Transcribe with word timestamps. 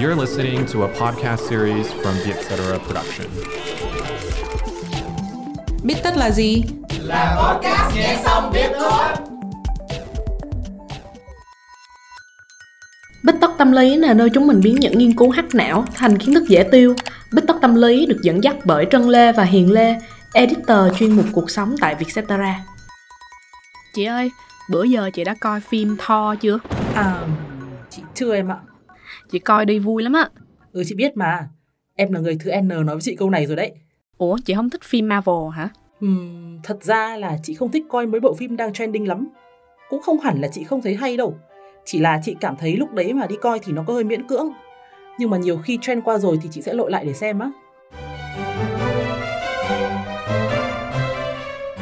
You're 0.00 0.20
listening 0.20 0.66
to 0.72 0.82
a 0.82 0.88
podcast 0.88 1.48
series 1.48 1.86
from 1.92 2.14
the 2.24 2.32
Etc. 2.32 2.78
Production. 2.86 3.26
Biết 5.84 5.94
tất 6.02 6.16
là 6.16 6.30
gì? 6.30 6.64
Là 7.00 7.36
podcast 7.42 7.96
nghe 7.96 8.18
xong 8.24 8.52
biết 8.52 8.70
thôi. 8.80 9.02
Bích 13.24 13.34
tất 13.40 13.50
tâm 13.58 13.72
lý 13.72 13.96
là 13.96 14.14
nơi 14.14 14.30
chúng 14.34 14.46
mình 14.46 14.60
biến 14.60 14.76
những 14.80 14.98
nghiên 14.98 15.16
cứu 15.16 15.30
hắc 15.30 15.54
não 15.54 15.84
thành 15.94 16.18
kiến 16.18 16.34
thức 16.34 16.44
dễ 16.48 16.62
tiêu. 16.62 16.94
Bích 17.32 17.44
tất 17.46 17.56
tâm 17.60 17.74
lý 17.74 18.06
được 18.06 18.18
dẫn 18.22 18.44
dắt 18.44 18.56
bởi 18.64 18.86
Trân 18.90 19.02
Lê 19.02 19.32
và 19.32 19.44
Hiền 19.44 19.72
Lê, 19.72 19.96
editor 20.32 20.98
chuyên 20.98 21.16
mục 21.16 21.26
cuộc 21.32 21.50
sống 21.50 21.74
tại 21.80 21.94
Vietcetera. 21.94 22.64
Chị 23.94 24.04
ơi, 24.04 24.30
bữa 24.70 24.82
giờ 24.82 25.10
chị 25.14 25.24
đã 25.24 25.34
coi 25.40 25.60
phim 25.60 25.96
Thor 26.06 26.38
chưa? 26.40 26.58
À, 26.94 27.20
chị 27.90 28.02
chưa 28.14 28.34
em 28.34 28.48
ạ. 28.48 28.56
Chị 29.30 29.38
coi 29.38 29.66
đi 29.66 29.78
vui 29.78 30.02
lắm 30.02 30.12
á. 30.12 30.28
Ừ 30.72 30.82
chị 30.86 30.94
biết 30.94 31.16
mà. 31.16 31.48
Em 31.96 32.12
là 32.12 32.20
người 32.20 32.36
thứ 32.40 32.50
N 32.62 32.68
nói 32.68 32.84
với 32.84 33.00
chị 33.00 33.16
câu 33.16 33.30
này 33.30 33.46
rồi 33.46 33.56
đấy. 33.56 33.72
Ủa, 34.18 34.38
chị 34.44 34.54
không 34.54 34.70
thích 34.70 34.84
phim 34.84 35.08
Marvel 35.08 35.50
hả? 35.54 35.68
Ừm, 36.00 36.58
thật 36.62 36.84
ra 36.84 37.16
là 37.16 37.38
chị 37.42 37.54
không 37.54 37.70
thích 37.70 37.84
coi 37.88 38.06
mấy 38.06 38.20
bộ 38.20 38.34
phim 38.34 38.56
đang 38.56 38.72
trending 38.72 39.08
lắm. 39.08 39.28
Cũng 39.88 40.02
không 40.02 40.20
hẳn 40.20 40.40
là 40.40 40.48
chị 40.52 40.64
không 40.64 40.82
thấy 40.82 40.94
hay 40.94 41.16
đâu. 41.16 41.34
Chỉ 41.84 41.98
là 41.98 42.20
chị 42.24 42.36
cảm 42.40 42.56
thấy 42.56 42.76
lúc 42.76 42.92
đấy 42.94 43.12
mà 43.12 43.26
đi 43.26 43.36
coi 43.40 43.58
thì 43.58 43.72
nó 43.72 43.84
có 43.86 43.94
hơi 43.94 44.04
miễn 44.04 44.26
cưỡng. 44.26 44.48
Nhưng 45.18 45.30
mà 45.30 45.38
nhiều 45.38 45.58
khi 45.58 45.78
trend 45.82 46.04
qua 46.04 46.18
rồi 46.18 46.38
thì 46.42 46.48
chị 46.52 46.62
sẽ 46.62 46.74
lội 46.74 46.90
lại 46.90 47.04
để 47.04 47.12
xem 47.12 47.38
á. 47.38 47.50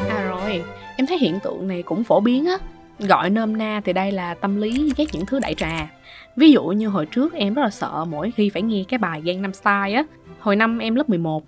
À 0.08 0.26
rồi, 0.28 0.62
em 0.96 1.06
thấy 1.06 1.18
hiện 1.18 1.38
tượng 1.42 1.68
này 1.68 1.82
cũng 1.82 2.04
phổ 2.04 2.20
biến 2.20 2.44
á. 2.44 2.58
Gọi 2.98 3.30
nôm 3.30 3.56
na 3.56 3.80
thì 3.84 3.92
đây 3.92 4.12
là 4.12 4.34
tâm 4.34 4.56
lý 4.56 4.92
ghét 4.96 5.04
những 5.12 5.26
thứ 5.26 5.40
đại 5.40 5.54
trà. 5.54 5.88
Ví 6.36 6.52
dụ 6.52 6.64
như 6.64 6.88
hồi 6.88 7.06
trước 7.06 7.34
em 7.34 7.54
rất 7.54 7.62
là 7.62 7.70
sợ 7.70 8.04
mỗi 8.10 8.30
khi 8.30 8.50
phải 8.50 8.62
nghe 8.62 8.84
cái 8.88 8.98
bài 8.98 9.22
Gangnam 9.24 9.52
Style 9.52 9.92
á. 9.92 10.04
Hồi 10.40 10.56
năm 10.56 10.78
em 10.78 10.94
lớp 10.94 11.08
11, 11.08 11.42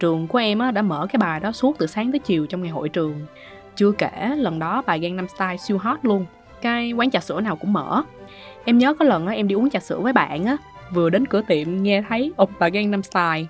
trường 0.00 0.26
của 0.26 0.38
em 0.38 0.58
á, 0.58 0.70
đã 0.70 0.82
mở 0.82 1.06
cái 1.12 1.18
bài 1.18 1.40
đó 1.40 1.52
suốt 1.52 1.78
từ 1.78 1.86
sáng 1.86 2.12
tới 2.12 2.18
chiều 2.18 2.46
trong 2.46 2.62
ngày 2.62 2.70
hội 2.70 2.88
trường. 2.88 3.26
Chưa 3.76 3.92
kể, 3.92 4.36
lần 4.36 4.58
đó 4.58 4.82
bài 4.86 4.98
Gangnam 4.98 5.28
Style 5.28 5.56
siêu 5.56 5.78
hot 5.78 5.98
luôn. 6.02 6.26
Cái 6.62 6.92
quán 6.92 7.10
trà 7.10 7.20
sữa 7.20 7.40
nào 7.40 7.56
cũng 7.56 7.72
mở. 7.72 8.02
Em 8.64 8.78
nhớ 8.78 8.94
có 8.94 9.04
lần 9.04 9.26
á, 9.26 9.34
em 9.34 9.48
đi 9.48 9.54
uống 9.54 9.70
trà 9.70 9.80
sữa 9.80 9.98
với 9.98 10.12
bạn 10.12 10.44
á, 10.44 10.56
vừa 10.90 11.10
đến 11.10 11.26
cửa 11.26 11.42
tiệm 11.48 11.82
nghe 11.82 12.02
thấy 12.08 12.32
ục 12.36 12.50
bài 12.58 12.70
Gangnam 12.70 13.02
Style 13.02 13.46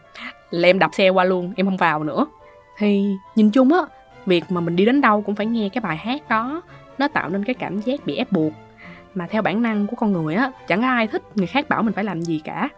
là 0.50 0.68
em 0.68 0.78
đạp 0.78 0.90
xe 0.92 1.08
qua 1.08 1.24
luôn, 1.24 1.52
em 1.56 1.66
không 1.66 1.76
vào 1.76 2.04
nữa. 2.04 2.26
Thì 2.78 3.04
nhìn 3.34 3.50
chung 3.50 3.72
á, 3.72 3.80
việc 4.26 4.44
mà 4.48 4.60
mình 4.60 4.76
đi 4.76 4.84
đến 4.84 5.00
đâu 5.00 5.22
cũng 5.22 5.34
phải 5.34 5.46
nghe 5.46 5.68
cái 5.68 5.80
bài 5.80 5.96
hát 5.96 6.28
đó 6.28 6.62
nó 6.98 7.08
tạo 7.08 7.28
nên 7.28 7.44
cái 7.44 7.54
cảm 7.54 7.80
giác 7.80 8.06
bị 8.06 8.16
ép 8.16 8.32
buộc 8.32 8.52
mà 9.14 9.26
theo 9.26 9.42
bản 9.42 9.62
năng 9.62 9.86
của 9.86 9.96
con 9.96 10.12
người 10.12 10.34
á 10.34 10.50
chẳng 10.68 10.80
có 10.80 10.86
ai 10.86 11.06
thích 11.06 11.22
người 11.34 11.46
khác 11.46 11.68
bảo 11.68 11.82
mình 11.82 11.94
phải 11.94 12.04
làm 12.04 12.22
gì 12.22 12.40
cả 12.44 12.68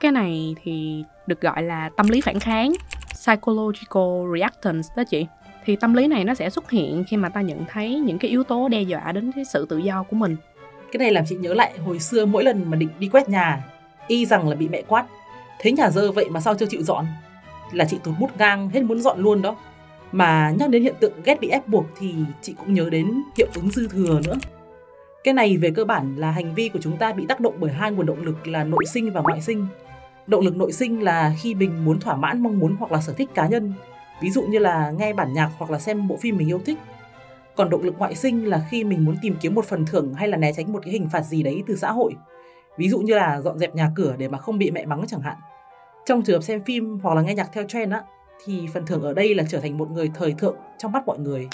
cái 0.00 0.12
này 0.12 0.56
thì 0.62 1.04
được 1.26 1.40
gọi 1.40 1.62
là 1.62 1.90
tâm 1.96 2.08
lý 2.08 2.20
phản 2.20 2.40
kháng 2.40 2.72
psychological 3.12 4.38
reactance 4.38 4.88
đó 4.96 5.02
chị 5.10 5.26
thì 5.64 5.76
tâm 5.76 5.94
lý 5.94 6.06
này 6.06 6.24
nó 6.24 6.34
sẽ 6.34 6.50
xuất 6.50 6.70
hiện 6.70 7.04
khi 7.08 7.16
mà 7.16 7.28
ta 7.28 7.40
nhận 7.40 7.64
thấy 7.68 7.98
những 7.98 8.18
cái 8.18 8.30
yếu 8.30 8.44
tố 8.44 8.68
đe 8.68 8.82
dọa 8.82 9.12
đến 9.12 9.32
cái 9.32 9.44
sự 9.44 9.66
tự 9.68 9.78
do 9.78 10.02
của 10.02 10.16
mình 10.16 10.36
Cái 10.92 10.98
này 10.98 11.10
làm 11.10 11.24
chị 11.28 11.36
nhớ 11.36 11.54
lại 11.54 11.78
hồi 11.78 11.98
xưa 11.98 12.26
mỗi 12.26 12.44
lần 12.44 12.70
mà 12.70 12.76
định 12.76 12.88
đi 12.98 13.08
quét 13.08 13.28
nhà, 13.28 13.64
y 14.06 14.26
rằng 14.26 14.48
là 14.48 14.56
bị 14.56 14.68
mẹ 14.68 14.82
quát. 14.88 15.06
Thấy 15.58 15.72
nhà 15.72 15.90
dơ 15.90 16.12
vậy 16.12 16.28
mà 16.30 16.40
sao 16.40 16.54
chưa 16.54 16.66
chịu 16.66 16.82
dọn? 16.82 17.06
Là 17.72 17.84
chị 17.84 17.98
tụt 18.04 18.14
mút 18.18 18.38
ngang 18.38 18.70
hết 18.70 18.82
muốn 18.82 19.00
dọn 19.00 19.20
luôn 19.20 19.42
đó. 19.42 19.56
Mà 20.12 20.50
nhắc 20.58 20.70
đến 20.70 20.82
hiện 20.82 20.94
tượng 21.00 21.22
ghét 21.24 21.40
bị 21.40 21.48
ép 21.48 21.68
buộc 21.68 21.86
thì 21.98 22.14
chị 22.42 22.54
cũng 22.58 22.74
nhớ 22.74 22.90
đến 22.90 23.22
hiệu 23.36 23.46
ứng 23.54 23.70
dư 23.70 23.88
thừa 23.88 24.20
nữa. 24.26 24.36
Cái 25.24 25.34
này 25.34 25.56
về 25.56 25.70
cơ 25.70 25.84
bản 25.84 26.16
là 26.16 26.30
hành 26.30 26.54
vi 26.54 26.68
của 26.68 26.78
chúng 26.82 26.96
ta 26.96 27.12
bị 27.12 27.26
tác 27.28 27.40
động 27.40 27.54
bởi 27.60 27.72
hai 27.72 27.90
nguồn 27.90 28.06
động 28.06 28.22
lực 28.22 28.46
là 28.46 28.64
nội 28.64 28.84
sinh 28.92 29.12
và 29.12 29.20
ngoại 29.20 29.40
sinh. 29.40 29.66
Động 30.26 30.44
lực 30.44 30.56
nội 30.56 30.72
sinh 30.72 31.02
là 31.02 31.34
khi 31.40 31.54
mình 31.54 31.84
muốn 31.84 32.00
thỏa 32.00 32.16
mãn 32.16 32.42
mong 32.42 32.58
muốn 32.58 32.76
hoặc 32.78 32.92
là 32.92 33.00
sở 33.00 33.12
thích 33.12 33.30
cá 33.34 33.46
nhân, 33.46 33.72
ví 34.22 34.30
dụ 34.30 34.42
như 34.42 34.58
là 34.58 34.90
nghe 34.90 35.12
bản 35.12 35.32
nhạc 35.32 35.50
hoặc 35.58 35.70
là 35.70 35.78
xem 35.78 36.08
bộ 36.08 36.16
phim 36.16 36.36
mình 36.36 36.48
yêu 36.48 36.60
thích. 36.66 36.78
Còn 37.56 37.70
động 37.70 37.82
lực 37.82 37.94
ngoại 37.98 38.14
sinh 38.14 38.44
là 38.44 38.66
khi 38.70 38.84
mình 38.84 39.04
muốn 39.04 39.16
tìm 39.22 39.36
kiếm 39.40 39.54
một 39.54 39.64
phần 39.64 39.86
thưởng 39.86 40.14
hay 40.14 40.28
là 40.28 40.36
né 40.36 40.52
tránh 40.52 40.72
một 40.72 40.80
cái 40.82 40.92
hình 40.92 41.08
phạt 41.08 41.22
gì 41.22 41.42
đấy 41.42 41.62
từ 41.66 41.76
xã 41.76 41.92
hội. 41.92 42.14
Ví 42.76 42.88
dụ 42.88 42.98
như 42.98 43.14
là 43.14 43.40
dọn 43.40 43.58
dẹp 43.58 43.74
nhà 43.74 43.90
cửa 43.94 44.14
để 44.18 44.28
mà 44.28 44.38
không 44.38 44.58
bị 44.58 44.70
mẹ 44.70 44.86
mắng 44.86 45.04
chẳng 45.06 45.20
hạn. 45.20 45.36
Trong 46.06 46.22
trường 46.22 46.36
hợp 46.36 46.42
xem 46.42 46.64
phim 46.64 46.98
hoặc 47.02 47.14
là 47.14 47.22
nghe 47.22 47.34
nhạc 47.34 47.50
theo 47.52 47.64
trend 47.68 47.92
á, 47.92 48.02
thì 48.44 48.66
phần 48.74 48.86
thưởng 48.86 49.02
ở 49.02 49.14
đây 49.14 49.34
là 49.34 49.44
trở 49.48 49.60
thành 49.60 49.78
một 49.78 49.90
người 49.90 50.10
thời 50.14 50.32
thượng 50.32 50.56
trong 50.78 50.92
mắt 50.92 51.06
mọi 51.06 51.18
người. 51.18 51.48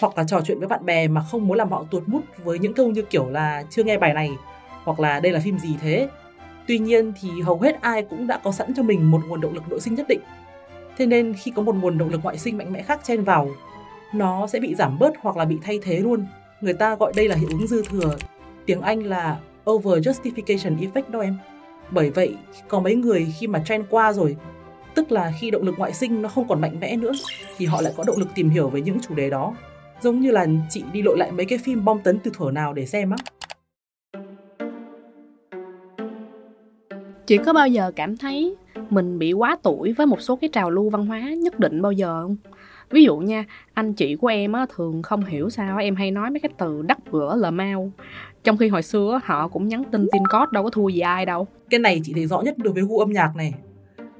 Hoặc 0.00 0.18
là 0.18 0.24
trò 0.24 0.40
chuyện 0.40 0.58
với 0.58 0.68
bạn 0.68 0.86
bè 0.86 1.08
mà 1.08 1.22
không 1.30 1.48
muốn 1.48 1.58
làm 1.58 1.70
họ 1.70 1.84
tuột 1.90 2.02
mút 2.06 2.20
với 2.44 2.58
những 2.58 2.74
câu 2.74 2.90
như 2.90 3.02
kiểu 3.02 3.28
là 3.30 3.64
chưa 3.70 3.84
nghe 3.84 3.98
bài 3.98 4.14
này 4.14 4.30
hoặc 4.84 5.00
là 5.00 5.20
đây 5.20 5.32
là 5.32 5.40
phim 5.40 5.58
gì 5.58 5.76
thế? 5.80 6.08
Tuy 6.66 6.78
nhiên 6.78 7.12
thì 7.20 7.40
hầu 7.40 7.58
hết 7.58 7.80
ai 7.80 8.02
cũng 8.02 8.26
đã 8.26 8.40
có 8.44 8.52
sẵn 8.52 8.74
cho 8.76 8.82
mình 8.82 9.10
một 9.10 9.20
nguồn 9.28 9.40
động 9.40 9.54
lực 9.54 9.68
nội 9.68 9.80
sinh 9.80 9.94
nhất 9.94 10.08
định. 10.08 10.20
Thế 10.96 11.06
nên 11.06 11.34
khi 11.34 11.50
có 11.50 11.62
một 11.62 11.76
nguồn 11.76 11.98
động 11.98 12.08
lực 12.08 12.20
ngoại 12.22 12.38
sinh 12.38 12.58
mạnh 12.58 12.72
mẽ 12.72 12.82
khác 12.82 13.00
chen 13.04 13.24
vào, 13.24 13.48
nó 14.14 14.46
sẽ 14.46 14.60
bị 14.60 14.74
giảm 14.74 14.98
bớt 14.98 15.14
hoặc 15.20 15.36
là 15.36 15.44
bị 15.44 15.58
thay 15.62 15.80
thế 15.82 15.98
luôn. 15.98 16.26
Người 16.60 16.74
ta 16.74 16.96
gọi 16.96 17.12
đây 17.16 17.28
là 17.28 17.36
hiệu 17.36 17.48
ứng 17.48 17.66
dư 17.66 17.82
thừa. 17.82 18.16
Tiếng 18.66 18.80
anh 18.80 19.06
là 19.06 19.38
over 19.70 20.08
justification 20.08 20.78
effect 20.78 21.10
đó 21.10 21.20
em. 21.20 21.36
Bởi 21.90 22.10
vậy, 22.10 22.36
có 22.68 22.80
mấy 22.80 22.94
người 22.94 23.34
khi 23.38 23.46
mà 23.46 23.62
trend 23.66 23.86
qua 23.90 24.12
rồi 24.12 24.36
tức 24.94 25.12
là 25.12 25.32
khi 25.40 25.50
động 25.50 25.62
lực 25.62 25.74
ngoại 25.78 25.92
sinh 25.92 26.22
nó 26.22 26.28
không 26.28 26.48
còn 26.48 26.60
mạnh 26.60 26.80
mẽ 26.80 26.96
nữa 26.96 27.12
thì 27.56 27.66
họ 27.66 27.80
lại 27.80 27.92
có 27.96 28.04
động 28.06 28.18
lực 28.18 28.28
tìm 28.34 28.50
hiểu 28.50 28.68
về 28.68 28.80
những 28.80 29.00
chủ 29.00 29.14
đề 29.14 29.30
đó. 29.30 29.54
Giống 30.00 30.20
như 30.20 30.30
là 30.30 30.46
chị 30.70 30.82
đi 30.92 31.02
lội 31.02 31.18
lại 31.18 31.32
mấy 31.32 31.46
cái 31.46 31.58
phim 31.58 31.84
bom 31.84 31.98
tấn 32.04 32.18
từ 32.18 32.30
thuở 32.34 32.50
nào 32.50 32.72
để 32.72 32.86
xem 32.86 33.10
á. 33.10 33.16
Chị 37.26 37.38
có 37.38 37.52
bao 37.52 37.68
giờ 37.68 37.92
cảm 37.96 38.16
thấy 38.16 38.56
mình 38.90 39.18
bị 39.18 39.32
quá 39.32 39.56
tuổi 39.62 39.92
với 39.92 40.06
một 40.06 40.20
số 40.20 40.36
cái 40.36 40.50
trào 40.52 40.70
lưu 40.70 40.90
văn 40.90 41.06
hóa 41.06 41.20
nhất 41.20 41.58
định 41.58 41.82
bao 41.82 41.92
giờ 41.92 42.22
không? 42.22 42.36
Ví 42.90 43.04
dụ 43.04 43.16
nha 43.16 43.44
anh 43.74 43.92
chị 43.92 44.16
của 44.16 44.26
em 44.26 44.52
á 44.52 44.66
thường 44.76 45.02
không 45.02 45.24
hiểu 45.24 45.50
sao 45.50 45.78
em 45.78 45.96
hay 45.96 46.10
nói 46.10 46.30
mấy 46.30 46.40
cái 46.40 46.50
từ 46.58 46.82
đắp 46.82 46.98
bữa 47.10 47.36
lờ 47.36 47.50
mau. 47.50 47.92
Trong 48.44 48.56
khi 48.56 48.68
hồi 48.68 48.82
xưa 48.82 49.20
họ 49.24 49.48
cũng 49.48 49.68
nhắn 49.68 49.82
tin 49.92 50.06
tin 50.12 50.22
code 50.26 50.50
đâu 50.52 50.64
có 50.64 50.70
thua 50.70 50.88
gì 50.88 51.00
ai 51.00 51.26
đâu. 51.26 51.46
Cái 51.70 51.80
này 51.80 52.00
chị 52.04 52.12
thấy 52.12 52.26
rõ 52.26 52.40
nhất 52.40 52.58
đối 52.58 52.72
với 52.72 52.82
gu 52.82 52.98
âm 52.98 53.12
nhạc 53.12 53.36
này 53.36 53.54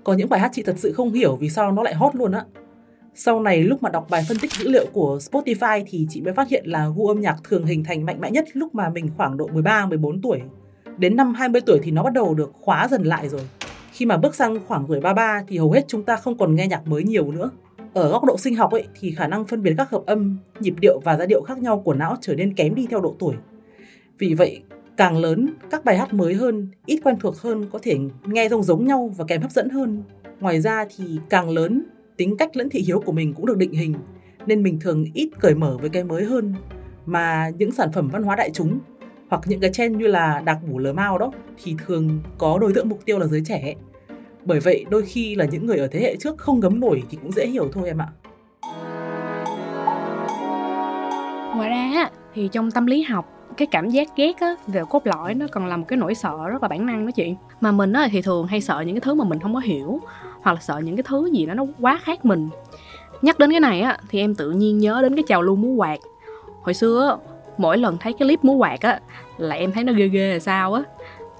có 0.04 0.12
những 0.12 0.28
bài 0.28 0.40
hát 0.40 0.50
chị 0.54 0.62
thật 0.62 0.74
sự 0.78 0.92
không 0.92 1.12
hiểu 1.12 1.36
vì 1.36 1.48
sao 1.48 1.72
nó 1.72 1.82
lại 1.82 1.94
hot 1.94 2.14
luôn 2.14 2.32
á 2.32 2.44
sau 3.14 3.40
này 3.40 3.62
lúc 3.62 3.82
mà 3.82 3.90
đọc 3.90 4.06
bài 4.10 4.22
phân 4.28 4.38
tích 4.38 4.52
dữ 4.52 4.68
liệu 4.68 4.86
của 4.92 5.18
Spotify 5.30 5.84
thì 5.88 6.06
chị 6.10 6.20
mới 6.20 6.34
phát 6.34 6.48
hiện 6.48 6.66
là 6.66 6.88
gu 6.96 7.08
âm 7.08 7.20
nhạc 7.20 7.36
thường 7.44 7.66
hình 7.66 7.84
thành 7.84 8.06
mạnh 8.06 8.20
mẽ 8.20 8.30
nhất 8.30 8.44
lúc 8.52 8.74
mà 8.74 8.88
mình 8.88 9.08
khoảng 9.16 9.36
độ 9.36 9.48
13 9.52 9.86
14 9.86 10.22
tuổi. 10.22 10.40
Đến 10.98 11.16
năm 11.16 11.34
20 11.34 11.60
tuổi 11.60 11.78
thì 11.82 11.90
nó 11.90 12.02
bắt 12.02 12.12
đầu 12.12 12.34
được 12.34 12.52
khóa 12.60 12.88
dần 12.90 13.02
lại 13.02 13.28
rồi. 13.28 13.40
Khi 13.92 14.06
mà 14.06 14.16
bước 14.16 14.34
sang 14.34 14.58
khoảng 14.66 14.84
tuổi 14.88 15.00
33 15.00 15.42
thì 15.48 15.58
hầu 15.58 15.72
hết 15.72 15.84
chúng 15.88 16.02
ta 16.02 16.16
không 16.16 16.38
còn 16.38 16.54
nghe 16.54 16.66
nhạc 16.66 16.86
mới 16.86 17.02
nhiều 17.02 17.32
nữa. 17.32 17.50
Ở 17.94 18.10
góc 18.10 18.24
độ 18.24 18.38
sinh 18.38 18.54
học 18.54 18.70
ấy 18.72 18.84
thì 19.00 19.10
khả 19.10 19.26
năng 19.26 19.44
phân 19.44 19.62
biệt 19.62 19.74
các 19.78 19.90
hợp 19.90 20.02
âm, 20.06 20.38
nhịp 20.60 20.74
điệu 20.80 21.00
và 21.04 21.16
giai 21.16 21.26
điệu 21.26 21.42
khác 21.42 21.58
nhau 21.58 21.82
của 21.84 21.94
não 21.94 22.16
trở 22.20 22.34
nên 22.34 22.54
kém 22.54 22.74
đi 22.74 22.86
theo 22.90 23.00
độ 23.00 23.16
tuổi. 23.18 23.34
Vì 24.18 24.34
vậy, 24.34 24.62
càng 24.96 25.18
lớn, 25.18 25.48
các 25.70 25.84
bài 25.84 25.98
hát 25.98 26.14
mới 26.14 26.34
hơn, 26.34 26.68
ít 26.86 27.00
quen 27.04 27.16
thuộc 27.20 27.36
hơn 27.36 27.64
có 27.72 27.78
thể 27.82 27.98
nghe 28.24 28.48
giống 28.48 28.62
giống 28.62 28.86
nhau 28.86 29.10
và 29.16 29.24
kèm 29.28 29.42
hấp 29.42 29.50
dẫn 29.50 29.68
hơn. 29.68 30.02
Ngoài 30.40 30.60
ra 30.60 30.86
thì 30.96 31.18
càng 31.28 31.50
lớn, 31.50 31.82
tính 32.16 32.36
cách 32.36 32.56
lẫn 32.56 32.68
thị 32.68 32.80
hiếu 32.86 33.00
của 33.00 33.12
mình 33.12 33.34
cũng 33.34 33.46
được 33.46 33.58
định 33.58 33.72
hình 33.72 33.94
nên 34.46 34.62
mình 34.62 34.80
thường 34.80 35.04
ít 35.14 35.30
cởi 35.40 35.54
mở 35.54 35.76
với 35.80 35.90
cái 35.90 36.04
mới 36.04 36.24
hơn. 36.24 36.54
Mà 37.06 37.50
những 37.58 37.72
sản 37.72 37.92
phẩm 37.92 38.08
văn 38.08 38.22
hóa 38.22 38.36
đại 38.36 38.50
chúng 38.54 38.78
hoặc 39.28 39.42
những 39.46 39.60
cái 39.60 39.72
trend 39.72 39.96
như 39.96 40.06
là 40.06 40.42
đặc 40.44 40.58
bủ 40.70 40.78
lờ 40.78 40.92
mao 40.92 41.18
đó 41.18 41.32
thì 41.62 41.74
thường 41.86 42.20
có 42.38 42.58
đối 42.58 42.72
tượng 42.72 42.88
mục 42.88 43.04
tiêu 43.04 43.18
là 43.18 43.26
giới 43.26 43.42
trẻ. 43.44 43.74
Bởi 44.44 44.60
vậy 44.60 44.84
đôi 44.90 45.02
khi 45.02 45.34
là 45.34 45.44
những 45.44 45.66
người 45.66 45.78
ở 45.78 45.86
thế 45.86 46.00
hệ 46.00 46.16
trước 46.16 46.38
không 46.38 46.60
ngấm 46.60 46.80
nổi 46.80 47.02
thì 47.10 47.18
cũng 47.22 47.32
dễ 47.32 47.46
hiểu 47.46 47.68
thôi 47.72 47.88
em 47.88 47.98
ạ. 47.98 48.08
Ngoài 51.56 51.70
ra 51.70 52.10
thì 52.34 52.48
trong 52.52 52.70
tâm 52.70 52.86
lý 52.86 53.02
học 53.02 53.41
cái 53.56 53.66
cảm 53.66 53.90
giác 53.90 54.08
ghét 54.16 54.40
á, 54.40 54.54
về 54.66 54.82
cốt 54.88 55.06
lõi 55.06 55.34
nó 55.34 55.46
còn 55.52 55.66
là 55.66 55.76
một 55.76 55.84
cái 55.88 55.96
nỗi 55.96 56.14
sợ 56.14 56.48
rất 56.48 56.62
là 56.62 56.68
bản 56.68 56.86
năng 56.86 57.06
đó 57.06 57.10
chị. 57.14 57.34
Mà 57.60 57.72
mình 57.72 57.92
á, 57.92 58.08
thì 58.12 58.22
thường 58.22 58.46
hay 58.46 58.60
sợ 58.60 58.80
những 58.80 58.94
cái 58.94 59.00
thứ 59.00 59.14
mà 59.14 59.24
mình 59.24 59.40
không 59.40 59.54
có 59.54 59.60
hiểu, 59.60 60.00
hoặc 60.42 60.52
là 60.52 60.60
sợ 60.60 60.80
những 60.84 60.96
cái 60.96 61.02
thứ 61.02 61.30
gì 61.32 61.46
đó 61.46 61.54
nó 61.54 61.66
quá 61.80 62.00
khác 62.02 62.24
mình. 62.24 62.48
Nhắc 63.22 63.38
đến 63.38 63.50
cái 63.50 63.60
này 63.60 63.80
á, 63.80 63.98
thì 64.08 64.18
em 64.18 64.34
tự 64.34 64.50
nhiên 64.50 64.78
nhớ 64.78 65.02
đến 65.02 65.16
cái 65.16 65.24
trào 65.28 65.42
lưu 65.42 65.56
múa 65.56 65.74
quạt. 65.74 66.00
Hồi 66.62 66.74
xưa 66.74 67.18
mỗi 67.58 67.78
lần 67.78 67.98
thấy 67.98 68.12
cái 68.12 68.26
clip 68.28 68.44
múa 68.44 68.54
quạt 68.54 68.80
á, 68.80 69.00
là 69.38 69.56
em 69.56 69.72
thấy 69.72 69.84
nó 69.84 69.92
ghê 69.92 70.08
ghê 70.08 70.32
là 70.32 70.38
sao 70.38 70.74
á. 70.74 70.82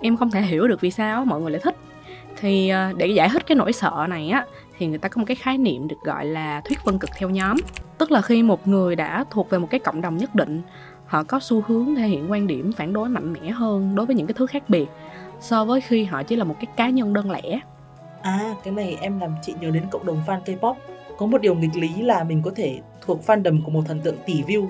Em 0.01 0.17
không 0.17 0.31
thể 0.31 0.41
hiểu 0.41 0.69
được 0.69 0.81
vì 0.81 0.91
sao 0.91 1.25
mọi 1.25 1.41
người 1.41 1.51
lại 1.51 1.61
thích. 1.65 1.77
Thì 2.41 2.69
ờ, 2.69 2.93
để 2.97 3.07
giải 3.07 3.29
thích 3.33 3.47
cái 3.47 3.57
nỗi 3.57 3.73
sợ 3.73 4.07
này 4.09 4.29
á, 4.29 4.47
thì 4.79 4.87
người 4.87 4.99
ta 4.99 5.09
có 5.09 5.19
một 5.19 5.25
cái 5.29 5.35
khái 5.35 5.59
niệm 5.59 5.89
được 5.89 5.97
gọi 6.05 6.27
là 6.27 6.61
thuyết 6.65 6.79
phân 6.85 6.99
cực 6.99 7.11
theo 7.19 7.31
nhóm. 7.31 7.57
Tức 7.99 8.11
là 8.11 8.23
khi 8.23 8.43
một 8.43 8.69
người 8.69 8.97
đã 8.97 9.25
thuộc 9.31 9.51
về 9.51 9.59
một 9.59 9.67
cái 9.71 9.81
cộng 9.81 10.01
đồng 10.01 10.17
nhất 10.17 10.35
định 10.35 10.63
họ 11.13 11.23
có 11.23 11.41
xu 11.41 11.63
hướng 11.67 11.95
thể 11.95 12.09
hiện 12.09 12.31
quan 12.31 12.47
điểm 12.47 12.73
phản 12.73 12.93
đối 12.93 13.09
mạnh 13.09 13.33
mẽ 13.33 13.51
hơn 13.51 13.95
đối 13.95 14.07
với 14.07 14.17
những 14.17 14.27
cái 14.27 14.35
thứ 14.35 14.47
khác 14.47 14.69
biệt 14.69 14.87
so 15.41 15.65
với 15.65 15.81
khi 15.81 16.05
họ 16.05 16.23
chỉ 16.23 16.37
là 16.37 16.45
một 16.45 16.55
cái 16.61 16.67
cá 16.77 16.91
nhân 16.91 17.13
đơn 17.13 17.31
lẻ 17.31 17.61
À, 18.23 18.55
cái 18.65 18.75
này 18.75 18.97
em 19.01 19.21
làm 19.21 19.35
chị 19.43 19.55
nhớ 19.61 19.71
đến 19.71 19.83
cộng 19.91 20.07
đồng 20.07 20.23
fan 20.27 20.43
K-pop. 20.43 20.75
Có 21.19 21.27
một 21.27 21.41
điều 21.41 21.55
nghịch 21.55 21.77
lý 21.77 22.03
là 22.03 22.25
mình 22.25 22.43
có 22.45 22.51
thể 22.57 22.81
thuộc 23.01 23.21
fandom 23.27 23.65
của 23.65 23.71
một 23.71 23.83
thần 23.87 24.01
tượng 24.01 24.17
tỷ 24.27 24.43
view, 24.43 24.69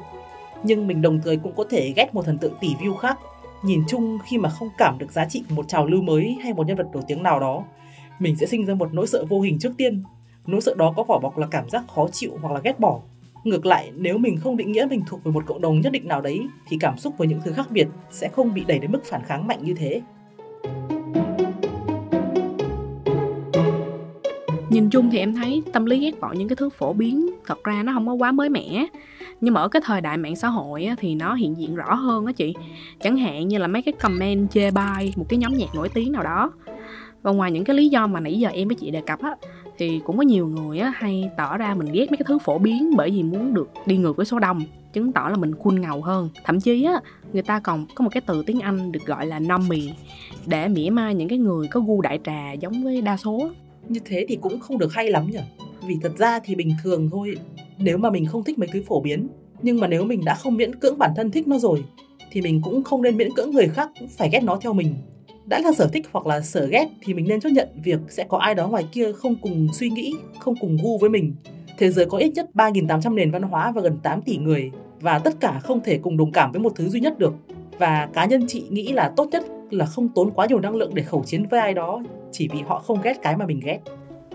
nhưng 0.63 0.87
mình 0.87 1.03
đồng 1.03 1.21
thời 1.25 1.37
cũng 1.37 1.53
có 1.57 1.65
thể 1.71 1.93
ghét 1.97 2.15
một 2.15 2.25
thần 2.25 2.39
tượng 2.39 2.55
tỷ 2.61 2.75
view 2.75 2.95
khác. 2.95 3.19
Nhìn 3.63 3.83
chung 3.89 4.19
khi 4.25 4.39
mà 4.39 4.49
không 4.49 4.69
cảm 4.79 4.99
được 4.99 5.13
giá 5.13 5.25
trị 5.25 5.45
của 5.49 5.55
một 5.55 5.69
trào 5.69 5.87
lưu 5.87 6.03
mới 6.03 6.39
hay 6.43 6.53
một 6.53 6.67
nhân 6.67 6.77
vật 6.77 6.87
nổi 6.93 7.03
tiếng 7.09 7.23
nào 7.23 7.41
đó, 7.41 7.65
mình 8.19 8.37
sẽ 8.37 8.47
sinh 8.47 8.67
ra 8.67 8.75
một 8.75 8.95
nỗi 8.95 9.07
sợ 9.07 9.25
vô 9.29 9.41
hình 9.41 9.59
trước 9.59 9.73
tiên. 9.79 10.03
Nỗi 10.47 10.61
sợ 10.61 10.75
đó 10.77 10.93
có 10.97 11.03
vỏ 11.03 11.19
bọc 11.19 11.39
là 11.39 11.47
cảm 11.51 11.69
giác 11.69 11.85
khó 11.95 12.09
chịu 12.13 12.33
hoặc 12.43 12.53
là 12.53 12.61
ghét 12.65 12.81
bỏ. 12.81 13.01
Ngược 13.45 13.67
lại, 13.67 13.93
nếu 13.97 14.19
mình 14.19 14.37
không 14.41 14.57
định 14.57 14.73
nghĩa 14.73 14.87
mình 14.91 15.01
thuộc 15.07 15.25
về 15.25 15.33
một 15.33 15.47
cộng 15.47 15.61
đồng 15.61 15.81
nhất 15.81 15.93
định 15.93 16.09
nào 16.09 16.21
đấy 16.21 16.41
thì 16.69 16.77
cảm 16.81 16.99
xúc 16.99 17.15
với 17.19 17.29
những 17.29 17.41
thứ 17.45 17.53
khác 17.53 17.71
biệt 17.71 17.89
sẽ 18.11 18.29
không 18.29 18.55
bị 18.55 18.65
đẩy 18.67 18.79
đến 18.79 18.93
mức 18.93 19.05
phản 19.05 19.23
kháng 19.27 19.47
mạnh 19.47 19.59
như 19.63 19.75
thế. 19.75 20.03
nhìn 24.73 24.91
chung 24.91 25.11
thì 25.11 25.19
em 25.19 25.35
thấy 25.35 25.63
tâm 25.73 25.85
lý 25.85 25.99
ghét 25.99 26.21
bỏ 26.21 26.33
những 26.33 26.49
cái 26.49 26.57
thứ 26.57 26.71
phổ 26.71 26.93
biến 26.93 27.31
thật 27.47 27.65
ra 27.65 27.83
nó 27.83 27.93
không 27.93 28.07
có 28.07 28.13
quá 28.13 28.33
mới 28.33 28.49
mẻ. 28.49 28.87
Nhưng 29.41 29.55
mà 29.55 29.61
ở 29.61 29.69
cái 29.69 29.83
thời 29.85 30.01
đại 30.01 30.17
mạng 30.17 30.37
xã 30.37 30.49
hội 30.49 30.85
á, 30.85 30.95
thì 30.99 31.15
nó 31.15 31.35
hiện 31.35 31.57
diện 31.59 31.75
rõ 31.75 31.95
hơn 31.95 32.27
á 32.27 32.33
chị. 32.33 32.55
Chẳng 33.01 33.17
hạn 33.17 33.49
như 33.49 33.59
là 33.59 33.67
mấy 33.67 33.83
cái 33.83 33.93
comment 33.93 34.51
chê 34.51 34.71
bai 34.71 35.13
một 35.17 35.27
cái 35.29 35.39
nhóm 35.39 35.57
nhạc 35.57 35.75
nổi 35.75 35.89
tiếng 35.89 36.13
nào 36.13 36.23
đó. 36.23 36.53
Và 37.23 37.33
ngoài 37.33 37.51
những 37.51 37.65
cái 37.65 37.77
lý 37.77 37.89
do 37.89 38.07
mà 38.07 38.21
nãy 38.21 38.39
giờ 38.39 38.49
em 38.49 38.69
với 38.69 38.75
chị 38.75 38.91
đề 38.91 39.01
cập 39.07 39.23
á 39.23 39.37
thì 39.89 40.01
cũng 40.05 40.17
có 40.17 40.23
nhiều 40.23 40.47
người 40.47 40.79
á 40.79 40.93
hay 40.97 41.31
tỏ 41.37 41.57
ra 41.57 41.75
mình 41.75 41.93
ghét 41.93 42.07
mấy 42.11 42.17
cái 42.17 42.25
thứ 42.27 42.39
phổ 42.39 42.59
biến 42.59 42.91
bởi 42.97 43.11
vì 43.11 43.23
muốn 43.23 43.55
được 43.55 43.71
đi 43.87 43.97
ngược 43.97 44.17
với 44.17 44.27
số 44.27 44.39
đông, 44.39 44.63
chứng 44.93 45.13
tỏ 45.13 45.29
là 45.31 45.37
mình 45.37 45.55
cool 45.55 45.79
ngầu 45.79 46.03
hơn. 46.03 46.31
Thậm 46.45 46.61
chí 46.61 46.85
á, 46.85 47.01
người 47.33 47.43
ta 47.43 47.61
còn 47.61 47.87
có 47.95 48.05
một 48.05 48.11
cái 48.13 48.21
từ 48.27 48.43
tiếng 48.47 48.61
anh 48.61 48.93
được 48.93 49.07
gọi 49.07 49.27
là 49.27 49.39
nommy 49.39 49.91
để 50.47 50.69
mỉa 50.69 50.91
mai 50.91 51.15
những 51.15 51.29
cái 51.29 51.39
người 51.39 51.69
có 51.69 51.81
gu 51.81 52.01
đại 52.01 52.19
trà 52.25 52.53
giống 52.53 52.85
với 52.85 53.01
đa 53.01 53.17
số. 53.17 53.51
Như 53.89 54.01
thế 54.05 54.27
thì 54.29 54.37
cũng 54.37 54.61
không 54.61 54.79
được 54.79 54.93
hay 54.93 55.11
lắm 55.11 55.31
nhỉ? 55.31 55.39
Vì 55.87 55.97
thật 56.03 56.13
ra 56.19 56.39
thì 56.45 56.55
bình 56.55 56.75
thường 56.83 57.09
thôi, 57.13 57.35
nếu 57.79 57.99
mà 57.99 58.11
mình 58.11 58.27
không 58.27 58.45
thích 58.45 58.59
mấy 58.59 58.69
thứ 58.73 58.83
phổ 58.87 59.01
biến, 59.01 59.29
nhưng 59.63 59.81
mà 59.81 59.89
nếu 59.89 60.05
mình 60.05 60.25
đã 60.25 60.35
không 60.35 60.57
miễn 60.57 60.75
cưỡng 60.75 60.99
bản 60.99 61.11
thân 61.17 61.31
thích 61.31 61.49
nó 61.49 61.59
rồi, 61.59 61.85
thì 62.31 62.41
mình 62.41 62.61
cũng 62.63 62.83
không 62.83 63.03
nên 63.03 63.17
miễn 63.17 63.29
cưỡng 63.37 63.51
người 63.51 63.69
khác 63.69 63.91
phải 64.17 64.29
ghét 64.33 64.43
nó 64.43 64.59
theo 64.61 64.73
mình 64.73 64.95
đã 65.47 65.59
là 65.59 65.73
sở 65.73 65.87
thích 65.93 66.07
hoặc 66.13 66.27
là 66.27 66.41
sở 66.41 66.67
ghét 66.67 66.89
thì 67.03 67.15
mình 67.15 67.27
nên 67.29 67.41
chấp 67.41 67.49
nhận 67.49 67.69
việc 67.83 68.01
sẽ 68.09 68.25
có 68.25 68.39
ai 68.39 68.55
đó 68.55 68.69
ngoài 68.69 68.85
kia 68.93 69.13
không 69.13 69.35
cùng 69.43 69.69
suy 69.73 69.91
nghĩ, 69.91 70.15
không 70.39 70.55
cùng 70.61 70.77
gu 70.83 70.99
với 70.99 71.11
mình. 71.11 71.35
Thế 71.79 71.91
giới 71.91 72.07
có 72.07 72.19
ít 72.19 72.33
nhất 72.35 72.51
3.800 72.55 73.15
nền 73.15 73.31
văn 73.31 73.43
hóa 73.43 73.73
và 73.73 73.83
gần 73.83 73.99
8 74.03 74.23
tỷ 74.23 74.37
người 74.37 74.71
và 75.01 75.19
tất 75.19 75.41
cả 75.41 75.61
không 75.63 75.81
thể 75.81 75.99
cùng 75.99 76.17
đồng 76.17 76.33
cảm 76.33 76.53
với 76.53 76.61
một 76.61 76.73
thứ 76.77 76.89
duy 76.89 77.01
nhất 77.01 77.19
được. 77.19 77.35
Và 77.79 78.09
cá 78.13 78.25
nhân 78.25 78.45
chị 78.49 78.65
nghĩ 78.71 78.93
là 78.93 79.13
tốt 79.17 79.29
nhất 79.33 79.45
là 79.71 79.87
không 79.87 80.09
tốn 80.09 80.31
quá 80.31 80.47
nhiều 80.47 80.61
năng 80.61 80.77
lượng 80.77 80.95
để 80.95 81.03
khẩu 81.03 81.23
chiến 81.25 81.47
với 81.51 81.61
ai 81.61 81.75
đó 81.75 82.03
chỉ 82.33 82.49
vì 82.49 82.61
họ 82.61 82.79
không 82.79 82.99
ghét 83.03 83.15
cái 83.23 83.37
mà 83.37 83.47
mình 83.47 83.61
ghét. 83.65 83.79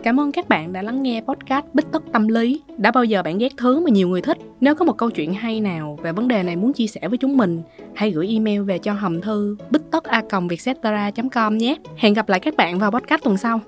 Cảm 0.07 0.19
ơn 0.19 0.31
các 0.31 0.49
bạn 0.49 0.73
đã 0.73 0.81
lắng 0.81 1.03
nghe 1.03 1.21
podcast 1.21 1.65
Bích 1.73 1.85
Tất 1.91 2.03
Tâm 2.13 2.27
Lý. 2.27 2.61
Đã 2.77 2.91
bao 2.91 3.03
giờ 3.03 3.23
bạn 3.23 3.37
ghét 3.37 3.53
thứ 3.57 3.79
mà 3.79 3.89
nhiều 3.89 4.07
người 4.07 4.21
thích? 4.21 4.37
Nếu 4.61 4.75
có 4.75 4.85
một 4.85 4.97
câu 4.97 5.09
chuyện 5.09 5.33
hay 5.33 5.61
nào 5.61 5.99
về 6.03 6.11
vấn 6.11 6.27
đề 6.27 6.43
này 6.43 6.55
muốn 6.55 6.73
chia 6.73 6.87
sẻ 6.87 7.07
với 7.07 7.17
chúng 7.17 7.37
mình, 7.37 7.61
hãy 7.95 8.11
gửi 8.11 8.27
email 8.27 8.61
về 8.61 8.77
cho 8.77 8.93
hòm 8.93 9.21
thư 9.21 9.57
bích 9.69 9.81
tất 9.91 10.03
a 10.03 10.21
com 11.31 11.57
nhé. 11.57 11.75
Hẹn 11.97 12.13
gặp 12.13 12.29
lại 12.29 12.39
các 12.39 12.55
bạn 12.57 12.79
vào 12.79 12.91
podcast 12.91 13.23
tuần 13.23 13.37
sau. 13.37 13.59